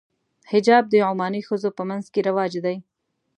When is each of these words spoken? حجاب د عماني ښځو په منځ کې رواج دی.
حجاب 0.51 0.83
د 0.89 0.93
عماني 1.09 1.41
ښځو 1.47 1.69
په 1.77 1.83
منځ 1.89 2.05
کې 2.13 2.25
رواج 2.27 2.53
دی. 2.65 2.77